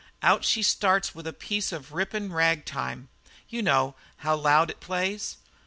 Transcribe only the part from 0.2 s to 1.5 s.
Out she starts with a